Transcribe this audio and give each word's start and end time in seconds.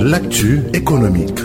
L'actu 0.00 0.60
économique. 0.74 1.40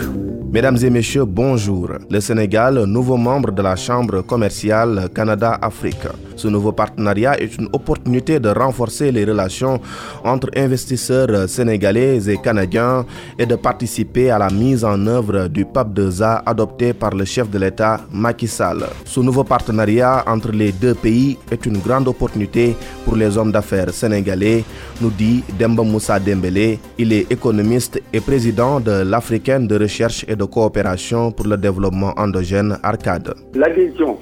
Mesdames 0.52 0.78
et 0.82 0.90
messieurs, 0.90 1.24
bonjour. 1.26 1.90
Le 2.10 2.18
Sénégal, 2.18 2.82
nouveau 2.84 3.16
membre 3.16 3.52
de 3.52 3.62
la 3.62 3.76
Chambre 3.76 4.22
commerciale 4.22 5.08
Canada-Afrique. 5.14 6.08
Ce 6.34 6.48
nouveau 6.48 6.72
partenariat 6.72 7.38
est 7.40 7.56
une 7.56 7.68
opportunité 7.72 8.40
de 8.40 8.48
renforcer 8.48 9.12
les 9.12 9.24
relations 9.24 9.78
entre 10.24 10.48
investisseurs 10.56 11.48
sénégalais 11.48 12.28
et 12.28 12.36
canadiens 12.38 13.04
et 13.38 13.46
de 13.46 13.54
participer 13.54 14.30
à 14.30 14.38
la 14.38 14.48
mise 14.48 14.84
en 14.84 15.06
œuvre 15.06 15.46
du 15.48 15.64
PAP 15.66 15.94
2A 15.94 16.42
adopté 16.44 16.94
par 16.94 17.10
le 17.14 17.24
chef 17.24 17.48
de 17.48 17.58
l'État 17.58 18.00
Macky 18.10 18.48
Sall. 18.48 18.86
Ce 19.04 19.20
nouveau 19.20 19.44
partenariat 19.44 20.24
entre 20.26 20.50
les 20.50 20.72
deux 20.72 20.94
pays 20.94 21.36
est 21.52 21.64
une 21.66 21.78
grande 21.78 22.08
opportunité 22.08 22.74
pour 23.04 23.14
les 23.16 23.36
hommes 23.36 23.52
d'affaires 23.52 23.90
sénégalais, 23.92 24.64
nous 25.00 25.10
dit 25.10 25.44
Demba 25.58 25.82
Moussa 25.84 26.18
Dembélé. 26.18 26.78
Il 26.98 27.12
est 27.12 27.30
économiste 27.30 28.00
et 28.12 28.20
président 28.20 28.80
de 28.80 29.02
l'Africaine 29.02 29.66
de 29.68 29.78
recherche 29.78 30.24
et 30.26 30.36
de 30.36 30.39
coopération 30.46 31.32
pour 31.32 31.46
le 31.46 31.56
développement 31.56 32.12
endogène 32.16 32.78
Arcade. 32.82 33.34
L'adhésion 33.54 34.18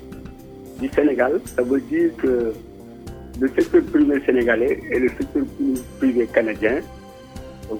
du 0.81 0.89
Sénégal, 0.89 1.41
ça 1.45 1.63
veut 1.63 1.81
dire 1.81 2.11
que 2.17 2.53
le 3.41 3.49
secteur 3.49 3.83
privé 3.93 4.21
sénégalais 4.27 4.81
et 4.91 4.99
le 4.99 5.09
secteur 5.09 5.43
privé 5.99 6.27
canadien 6.33 6.81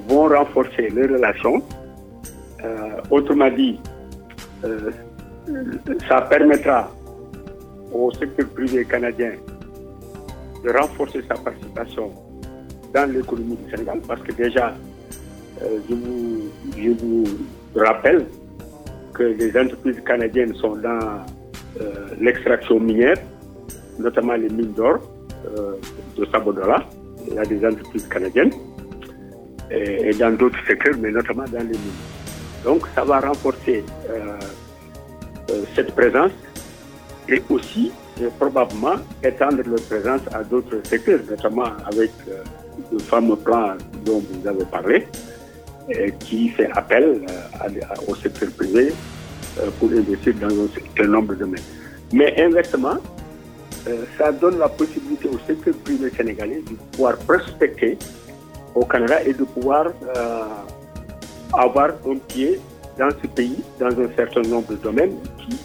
vont 0.09 0.29
renforcer 0.29 0.89
les 0.91 1.07
relations. 1.07 1.63
Euh, 2.65 3.01
autrement 3.11 3.51
dit, 3.51 3.79
euh, 4.65 4.91
ça 6.09 6.23
permettra 6.23 6.91
au 7.93 8.11
secteur 8.13 8.49
privé 8.51 8.85
canadien 8.85 9.33
de 10.65 10.71
renforcer 10.71 11.23
sa 11.29 11.35
participation 11.35 12.13
dans 12.95 13.11
l'économie 13.11 13.57
du 13.57 13.71
Sénégal 13.71 14.01
parce 14.07 14.23
que 14.23 14.33
déjà, 14.33 14.75
euh, 15.63 15.79
je 16.77 16.91
vous 16.91 17.25
rappelle 17.75 18.27
que 19.15 19.25
les 19.25 19.57
entreprises 19.59 20.01
canadiennes 20.05 20.55
sont 20.55 20.77
dans 20.77 21.27
euh, 21.81 22.07
l'extraction 22.21 22.81
minière, 22.81 23.17
notamment 23.99 24.35
les 24.35 24.49
mines 24.49 24.73
d'or 24.73 24.99
euh, 25.47 25.75
de 26.17 26.25
Sabodola. 26.27 26.85
Il 27.27 27.35
y 27.35 27.39
a 27.39 27.45
des 27.45 27.65
entreprises 27.67 28.07
canadiennes 28.09 28.53
et, 29.71 30.13
dans 30.15 30.35
d'autres 30.37 30.59
secteurs, 30.67 30.95
mais 30.99 31.11
notamment 31.11 31.45
dans 31.45 31.59
les 31.59 31.79
mines. 31.85 32.03
Donc 32.65 32.87
ça 32.95 33.05
va 33.05 33.21
renforcer 33.21 33.85
euh, 34.11 35.63
cette 35.75 35.95
présence 35.95 36.33
et 37.29 37.43
aussi 37.51 37.93
probablement 38.39 38.97
étendre 39.23 39.63
leur 39.67 39.83
présence 39.83 40.23
à 40.33 40.43
d'autres 40.43 40.81
secteurs, 40.85 41.21
notamment 41.29 41.71
avec 41.87 42.11
le 42.91 42.99
fameux 42.99 43.37
plan 43.37 43.77
dont 44.05 44.23
vous 44.29 44.49
avez 44.49 44.65
parlé, 44.65 45.07
qui 46.21 46.49
fait 46.51 46.71
appel 46.73 47.23
au 48.07 48.15
secteur 48.15 48.51
privé 48.51 48.93
euh, 49.61 49.71
pour 49.79 49.91
investir 49.91 50.35
dans 50.35 50.49
un 50.49 50.69
certain 50.69 51.11
nombre 51.11 51.35
de 51.35 51.41
domaines. 51.41 51.63
Mais 52.13 52.41
inversement, 52.41 52.99
euh, 53.89 54.05
ça 54.17 54.31
donne 54.31 54.59
la 54.59 54.69
possibilité 54.69 55.29
au 55.29 55.39
secteur 55.47 55.75
privé 55.85 56.11
sénégalais 56.17 56.63
de 56.69 56.77
pouvoir 56.93 57.17
prospecter 57.19 57.99
au 58.75 58.85
Canada 58.85 59.23
et 59.25 59.33
de 59.33 59.45
pouvoir 59.45 59.87
euh, 59.87 60.43
avoir 61.53 61.91
un 62.07 62.17
pied 62.29 62.61
dans 62.99 63.11
ce 63.11 63.27
pays, 63.27 63.59
dans 63.81 63.89
un 63.89 64.09
certain 64.17 64.43
nombre 64.43 64.69
de 64.71 64.77
domaines 64.77 65.17
qui, 65.39 65.57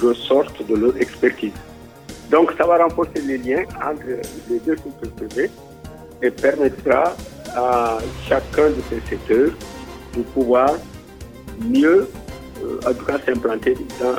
ressortent 0.00 0.64
de 0.68 0.74
leur 0.76 0.96
expertise. 0.98 1.52
Donc 2.30 2.52
ça 2.58 2.66
va 2.66 2.84
renforcer 2.84 3.20
les 3.26 3.38
liens 3.38 3.64
entre 3.76 4.20
les 4.50 4.58
deux 4.60 4.76
secteurs 4.76 5.10
privés 5.16 5.50
et 6.22 6.30
permettra 6.30 7.16
à 7.56 7.98
chacun 8.28 8.68
de 8.70 8.76
ces 8.90 9.00
secteurs 9.08 9.50
de 10.16 10.22
pouvoir 10.22 10.70
mieux 11.60 12.08
en 12.86 12.92
tout 12.94 13.04
cas 13.04 13.18
s'implanter 13.24 13.74
dans 14.00 14.16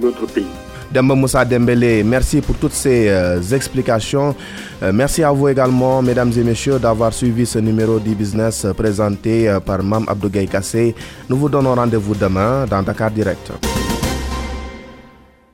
notre 0.00 0.26
pays. 0.26 0.46
Demba 0.92 1.14
Moussa 1.14 1.44
Dembélé, 1.44 2.04
merci 2.04 2.40
pour 2.40 2.54
toutes 2.56 2.72
ces 2.72 3.08
euh, 3.08 3.40
explications. 3.52 4.34
Euh, 4.82 4.92
merci 4.94 5.22
à 5.24 5.32
vous 5.32 5.48
également, 5.48 6.00
mesdames 6.00 6.32
et 6.36 6.44
messieurs, 6.44 6.78
d'avoir 6.78 7.12
suivi 7.12 7.44
ce 7.44 7.58
numéro 7.58 7.98
d'e-business 7.98 8.64
euh, 8.64 8.72
présenté 8.72 9.52
par 9.66 9.82
Mam 9.82 10.04
Abdougaï 10.08 10.46
Kassé. 10.46 10.94
Nous 11.28 11.36
vous 11.36 11.48
donnons 11.48 11.74
rendez-vous 11.74 12.14
demain 12.14 12.66
dans 12.66 12.82
Dakar 12.82 13.10
Direct. 13.10 13.50